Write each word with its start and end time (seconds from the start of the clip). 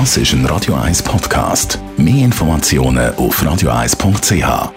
Das 0.00 0.16
ist 0.16 0.32
ein 0.32 0.44
Radio 0.46 0.74
1 0.74 1.04
Podcast. 1.04 1.78
Mehr 1.96 2.24
Informationen 2.24 3.14
auf 3.14 3.40
radio1.ch. 3.40 4.72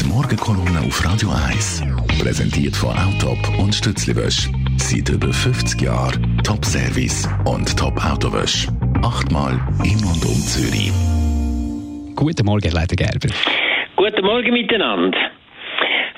Die 0.00 0.08
Morgenkolumne 0.08 0.80
auf 0.84 1.06
Radio 1.06 1.30
1. 1.30 1.84
Präsentiert 2.20 2.74
von 2.74 2.90
Autop 2.90 3.38
und 3.60 3.76
Stützliwösch. 3.76 4.50
Seit 4.76 5.08
über 5.08 5.32
50 5.32 5.80
Jahren 5.80 6.40
Top-Service 6.42 7.28
und 7.44 7.78
Top-Autowösch. 7.78 8.66
Achtmal 9.02 9.52
in 9.84 10.04
und 10.04 10.24
um 10.24 10.40
Zürich. 10.40 10.90
Guten 12.16 12.44
Morgen, 12.44 12.72
Leiter 12.72 12.96
Gerber. 12.96 13.28
Guten 13.94 14.26
Morgen 14.26 14.52
miteinander. 14.52 15.16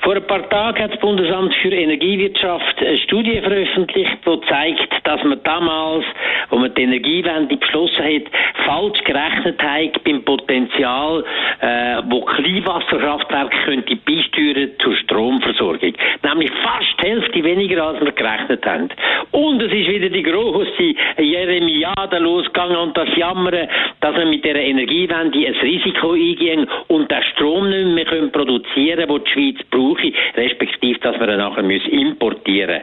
Vor 0.05 0.15
ein 0.15 0.27
paar 0.27 0.47
Tagen 0.49 0.83
hat 0.83 0.93
das 0.93 0.99
Bundesamt 0.99 1.51
für 1.63 1.71
Energiewirtschaft 1.71 2.77
eine 2.77 2.95
Studie 2.99 3.41
veröffentlicht, 3.41 4.17
die 4.23 4.41
zeigt, 4.47 4.93
dass 5.03 5.23
man 5.23 5.41
damals, 5.41 6.05
wo 6.51 6.57
man 6.57 6.71
die 6.75 6.83
Energiewende 6.83 7.57
beschlossen 7.57 8.03
hat, 8.03 8.21
falsch 8.67 9.03
gerechnet 9.03 9.59
hat 9.63 10.03
beim 10.03 10.23
Potenzial, 10.23 11.25
äh, 11.59 12.03
wo 12.07 12.21
Kleinwasserkraftwerke 12.21 13.57
könnte 13.65 13.95
beisteuern 13.95 14.69
zur 14.77 14.95
Stromversorgung. 14.97 15.93
Nämlich 16.21 16.51
fast 16.61 17.01
die 17.01 17.07
Hälfte 17.07 17.43
weniger, 17.43 17.85
als 17.85 17.99
wir 17.99 18.11
gerechnet 18.11 18.63
haben. 18.63 18.89
Und 19.31 19.59
es 19.59 19.73
ist 19.73 19.87
wieder 19.87 20.09
die 20.09 20.21
große 20.21 20.93
Jeremiade 21.17 22.19
losgegangen 22.19 22.77
und 22.77 22.95
das 22.95 23.09
Jammern, 23.15 23.67
dass 24.01 24.15
man 24.15 24.29
mit 24.29 24.45
der 24.45 24.55
Energiewende 24.55 25.47
ein 25.47 25.55
Risiko 25.55 26.11
eingehen 26.11 26.67
und 26.89 27.09
den 27.09 27.23
Strom 27.33 27.71
nicht 27.71 28.11
mehr 28.11 28.27
produzieren 28.27 29.07
können, 29.07 29.23
den 29.23 29.23
die 29.23 29.31
Schweiz 29.31 29.57
braucht 29.71 29.94
brauche, 29.95 30.11
respektive, 30.35 30.99
dass 30.99 31.19
wir 31.19 31.29
ihn 31.29 31.37
nachher 31.37 31.63
müssen 31.63 31.89
importieren 31.89 32.81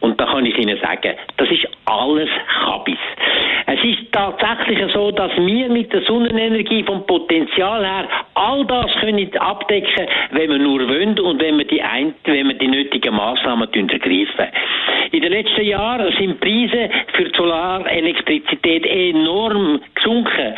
Und 0.00 0.20
da 0.20 0.26
kann 0.26 0.46
ich 0.46 0.56
Ihnen 0.58 0.78
sagen, 0.78 1.14
das 1.36 1.50
ist 1.50 1.68
alles 1.86 2.28
Kabis. 2.64 2.98
Es 3.66 3.84
ist 3.84 4.12
tatsächlich 4.12 4.78
so, 4.92 5.10
dass 5.10 5.32
wir 5.36 5.68
mit 5.68 5.92
der 5.92 6.02
Sonnenenergie 6.02 6.82
vom 6.84 7.06
Potenzial 7.06 7.84
her 7.84 8.08
all 8.34 8.64
das 8.64 8.92
können 9.00 9.30
abdecken, 9.38 10.06
wenn 10.30 10.50
wir 10.50 10.58
nur 10.58 10.88
wollen 10.88 11.18
und 11.20 11.40
wenn 11.40 11.58
wir 11.58 11.66
die, 11.66 11.82
ein 11.82 12.14
wenn 12.24 12.48
wir 12.48 12.54
die 12.54 12.68
nötigen 12.68 13.14
Maßnahmen 13.14 13.68
ergreifen. 13.72 14.46
In 15.10 15.22
den 15.22 15.32
letzten 15.32 15.64
Jahren 15.64 16.12
sind 16.18 16.40
Preise 16.40 16.90
für 17.14 17.30
Solarelektrizität 17.34 18.86
enorm 18.86 19.80
gesunken. 19.94 20.54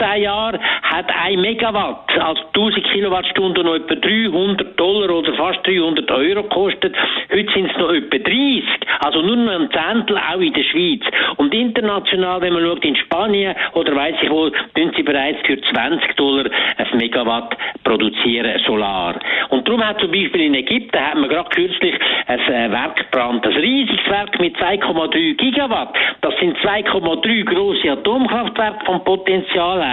Zehn 0.00 0.22
Jahren 0.22 0.58
hat 0.82 1.12
ein 1.14 1.40
Megawatt 1.42 2.10
als 2.18 2.40
1000 2.54 2.84
Kilowattstunden 2.90 3.66
noch 3.66 3.74
etwa 3.74 3.94
300 3.96 4.80
Dollar 4.80 5.10
oder 5.10 5.34
fast 5.34 5.66
300 5.66 6.10
Euro 6.10 6.42
gekostet. 6.42 6.96
Heute 7.30 7.52
sind 7.52 7.70
es 7.70 7.76
noch 7.76 7.92
etwa 7.92 8.16
30. 8.16 8.64
Also 9.00 9.20
nur 9.20 9.36
noch 9.36 9.52
ein 9.52 9.68
Zehntel 9.70 10.16
auch 10.16 10.40
in 10.40 10.54
der 10.54 10.62
Schweiz. 10.62 11.02
Und 11.36 11.54
international, 11.54 12.40
wenn 12.40 12.54
man 12.54 12.64
schaut, 12.64 12.84
in 12.84 12.96
Spanien 12.96 13.54
oder 13.74 13.94
weiß 13.94 14.16
ich 14.22 14.30
wo, 14.30 14.48
tun 14.48 14.90
sie 14.96 15.02
bereits 15.02 15.46
für 15.46 15.60
20 15.60 16.16
Dollar 16.16 16.46
ein 16.78 16.96
Megawatt 16.96 17.56
produzieren, 17.84 18.58
Solar. 18.66 19.16
Und 19.50 19.68
darum 19.68 19.86
hat 19.86 20.00
zum 20.00 20.10
Beispiel 20.10 20.40
in 20.40 20.54
Ägypten, 20.54 20.98
hat 20.98 21.16
man 21.16 21.28
gerade 21.28 21.50
kürzlich 21.50 21.94
ein 22.26 22.40
äh, 22.40 22.72
Werk 22.72 22.96
gebrannt, 22.96 23.46
ein 23.46 23.52
riesiges 23.52 24.06
Werk 24.08 24.40
mit 24.40 24.56
2,3 24.56 25.36
Gigawatt. 25.36 25.94
Das 26.22 26.34
sind 26.40 26.56
2,3 26.58 27.44
große 27.44 27.90
Atomkraftwerke 27.90 28.84
vom 28.86 29.04
Potenzial 29.04 29.82
her 29.82 29.89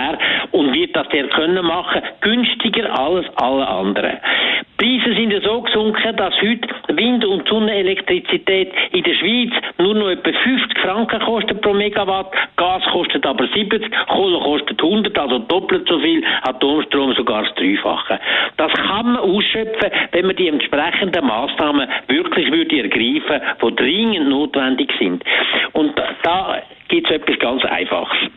und 0.51 0.73
wird 0.73 0.95
das 0.95 1.07
der 1.09 1.27
können 1.29 1.65
machen, 1.65 2.01
günstiger 2.21 2.97
als 2.97 3.25
alle 3.35 3.67
anderen. 3.67 4.17
Preise 4.77 5.15
sind 5.15 5.31
ja 5.31 5.41
so 5.41 5.61
gesunken, 5.61 6.15
dass 6.17 6.39
heute 6.39 6.67
Wind- 6.89 7.25
und 7.25 7.47
Sonnenelektrizität 7.47 8.71
in 8.91 9.03
der 9.03 9.13
Schweiz 9.15 9.51
nur 9.79 9.95
noch 9.95 10.09
etwa 10.09 10.31
50 10.31 10.77
Franken 10.79 11.19
kostet 11.21 11.61
pro 11.61 11.73
Megawatt, 11.73 12.31
Gas 12.57 12.83
kostet 12.91 13.25
aber 13.25 13.47
70, 13.47 13.91
Kohle 14.07 14.39
kostet 14.39 14.81
100, 14.81 15.17
also 15.17 15.39
doppelt 15.39 15.87
so 15.87 15.99
viel, 15.99 16.23
Atomstrom 16.43 17.13
sogar 17.13 17.43
das 17.43 17.55
Dreifache. 17.55 18.19
Das 18.57 18.71
kann 18.73 19.13
man 19.13 19.17
ausschöpfen, 19.17 19.89
wenn 20.11 20.27
man 20.27 20.35
die 20.35 20.47
entsprechenden 20.47 21.25
Maßnahmen 21.25 21.87
wirklich 22.07 22.51
würde 22.51 22.83
ergreifen, 22.83 23.41
die 23.63 23.75
dringend 23.75 24.29
notwendig 24.29 24.91
sind. 24.99 25.23
Und 25.73 25.93
da 26.21 26.61
gibt 26.87 27.09
es 27.09 27.15
etwas 27.15 27.39
ganz 27.39 27.65
Einfaches. 27.65 28.29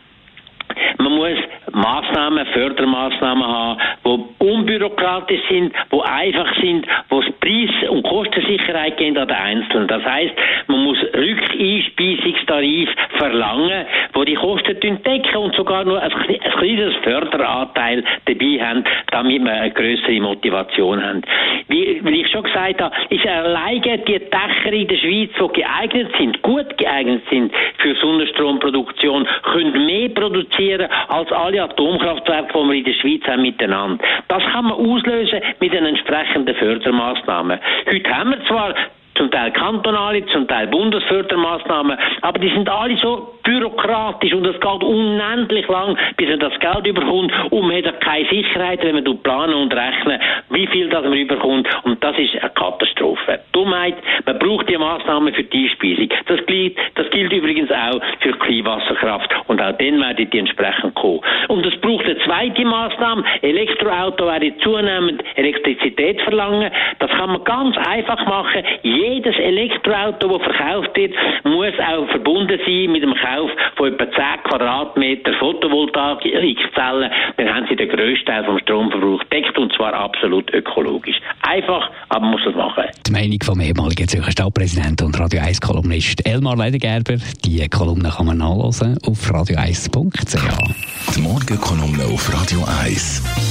Man 1.11 1.19
muss 1.19 1.60
Maßnahmen, 1.81 2.45
Fördermaßnahmen 2.47 3.45
haben, 3.45 3.79
die 4.05 4.45
unbürokratisch 4.45 5.41
sind, 5.49 5.73
die 5.91 6.01
einfach 6.01 6.55
sind, 6.61 6.85
wo 7.09 7.19
es 7.19 7.31
Preis- 7.39 7.89
und 7.89 8.03
Kostensicherheit 8.03 8.97
gehen 8.97 9.17
an 9.17 9.27
den 9.27 9.37
Einzelnen. 9.37 9.87
Das 9.87 10.03
heißt, 10.03 10.33
man 10.67 10.83
muss 10.83 10.97
Rückeinspeisungstarif 11.13 12.89
verlangen, 13.17 13.85
wo 14.13 14.23
die 14.23 14.35
Kosten 14.35 14.79
decken 14.79 15.37
und 15.37 15.55
sogar 15.55 15.83
nur 15.83 16.01
ein, 16.01 16.11
ein 16.11 16.51
kleines 16.59 16.95
Förderanteil 17.03 18.03
dabei 18.25 18.59
haben, 18.61 18.83
damit 19.11 19.43
wir 19.43 19.51
eine 19.51 19.71
größere 19.71 20.19
Motivation 20.21 21.03
haben. 21.03 21.21
Wie, 21.67 22.01
wie 22.03 22.21
ich 22.21 22.31
schon 22.31 22.43
gesagt 22.43 22.81
habe, 22.81 22.95
ist 23.09 23.25
alleine 23.25 23.97
die 23.99 24.19
Dächer 24.19 24.73
in 24.73 24.87
der 24.87 24.97
Schweiz, 24.97 25.31
die 25.39 25.61
geeignet 25.61 26.11
sind, 26.17 26.41
gut 26.41 26.77
geeignet 26.77 27.23
sind 27.29 27.51
für 27.77 27.95
Sonnenstromproduktion, 27.95 29.27
können 29.43 29.85
mehr 29.85 30.09
produzieren 30.09 30.87
als 31.07 31.31
alle 31.31 31.63
Atomkraftwerke, 31.71 32.53
die 32.53 32.67
wir 32.67 32.73
in 32.75 32.83
der 32.83 32.93
Schweiz 32.93 33.23
haben 33.27 33.41
miteinander. 33.41 34.03
Das 34.27 34.43
kann 34.51 34.65
man 34.65 34.73
auslösen 34.73 35.41
mit 35.59 35.73
den 35.73 35.85
entsprechenden 35.85 36.55
Fördermaßnahmen. 36.55 37.59
Heute 37.87 38.15
haben 38.17 38.31
wir 38.31 38.45
zwar 38.45 38.75
zum 39.15 39.29
Teil 39.29 39.51
kantonale, 39.51 40.25
zum 40.27 40.47
Teil 40.47 40.67
Bundesfördermaßnahmen, 40.67 41.97
aber 42.21 42.39
die 42.39 42.49
sind 42.49 42.69
alle 42.69 42.97
so 42.97 43.33
bürokratisch 43.43 44.33
und 44.33 44.45
es 44.45 44.59
geht 44.59 44.83
unendlich 44.83 45.67
lang, 45.67 45.97
bis 46.17 46.29
man 46.29 46.39
das 46.39 46.59
Geld 46.59 46.87
überkommt 46.87 47.31
und 47.49 47.67
man 47.67 47.83
hat 47.83 48.01
keine 48.01 48.27
Sicherheit, 48.29 48.83
wenn 48.83 48.95
man 48.95 49.17
planen 49.23 49.53
und 49.53 49.73
rechnen, 49.73 50.19
wie 50.49 50.67
viel 50.67 50.89
das 50.89 51.03
man 51.03 51.13
überkommt 51.13 51.67
und 51.83 52.03
das 52.03 52.17
ist 52.17 52.35
eine 52.41 52.49
Katastrophe. 52.51 53.39
Dummheit, 53.51 53.95
man 54.25 54.39
braucht 54.39 54.69
die 54.69 54.77
Maßnahmen 54.77 55.33
für 55.33 55.43
die 55.43 55.69
Einspeisung. 55.69 56.09
Das 56.27 56.45
gilt, 56.45 56.77
das 56.95 57.09
gilt 57.11 57.31
übrigens 57.31 57.71
auch 57.71 58.01
für 58.19 58.33
Kleinwasserkraft 58.33 59.29
und 59.47 59.61
auch 59.61 59.77
dann 59.77 59.99
werden 59.99 60.29
die 60.31 60.39
entsprechend 60.39 60.95
kommen. 60.95 61.21
Und 61.47 61.65
es 61.65 61.75
braucht 61.81 62.05
eine 62.05 62.17
zweite 62.19 62.65
Maßnahme, 62.65 63.23
Elektroauto 63.41 64.25
werden 64.25 64.53
zunehmend 64.59 65.23
Elektrizität 65.35 66.21
verlangen, 66.21 66.71
das 66.99 67.09
kann 67.11 67.31
man 67.31 67.43
ganz 67.43 67.77
einfach 67.77 68.25
machen, 68.25 68.63
jedes 68.83 69.37
Elektroauto, 69.37 70.37
das 70.37 70.43
verkauft 70.43 70.95
wird, 70.95 71.13
muss 71.43 71.73
auch 71.79 72.07
verbunden 72.09 72.59
sein 72.65 72.91
mit 72.91 73.03
dem 73.03 73.13
Kauf 73.15 73.40
von 73.75 73.93
etwa 73.93 74.05
10 74.05 74.43
Quadratmeter 74.43 75.33
Photovoltaikzellen. 75.39 77.11
Dann 77.37 77.53
haben 77.53 77.65
sie 77.69 77.75
den 77.75 77.89
grössten 77.89 78.25
Teil 78.25 78.43
vom 78.45 78.59
Stromverbrauch 78.59 79.23
deckt 79.25 79.57
und 79.57 79.73
zwar 79.73 79.93
absolut 79.93 80.53
ökologisch. 80.53 81.17
Einfach, 81.41 81.89
aber 82.09 82.21
man 82.21 82.31
muss 82.31 82.45
es 82.47 82.55
machen. 82.55 82.83
Die 83.07 83.11
Meinung 83.11 83.39
vom 83.43 83.59
ehemaligen 83.59 84.07
Zürcher 84.07 84.31
Stadtpräsidenten 84.31 85.07
und 85.07 85.19
Radio 85.19 85.41
1 85.41 85.61
Kolumnist 85.61 86.25
Elmar 86.27 86.55
Ledergerber. 86.57 87.17
Die 87.45 87.67
Kolumne 87.69 88.09
kann 88.09 88.25
man 88.25 88.37
nachlesen 88.37 88.97
auf 89.05 89.19
radio1.ch. 89.31 91.15
Die 91.15 91.21
Morgenkolumne 91.21 92.05
auf 92.05 92.29
Radio 92.33 92.59
1. 92.83 93.50